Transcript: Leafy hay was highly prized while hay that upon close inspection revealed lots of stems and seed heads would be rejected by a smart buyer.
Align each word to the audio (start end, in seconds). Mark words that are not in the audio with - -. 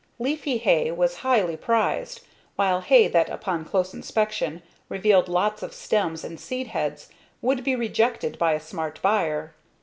Leafy 0.17 0.57
hay 0.57 0.89
was 0.89 1.17
highly 1.17 1.55
prized 1.55 2.21
while 2.55 2.81
hay 2.81 3.07
that 3.07 3.29
upon 3.29 3.63
close 3.63 3.93
inspection 3.93 4.63
revealed 4.89 5.27
lots 5.27 5.61
of 5.61 5.75
stems 5.75 6.23
and 6.23 6.39
seed 6.39 6.65
heads 6.65 7.09
would 7.39 7.63
be 7.63 7.75
rejected 7.75 8.39
by 8.39 8.53
a 8.53 8.59
smart 8.59 8.99
buyer. 9.03 9.53